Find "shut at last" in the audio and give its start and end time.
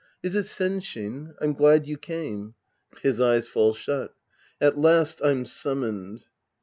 3.75-5.21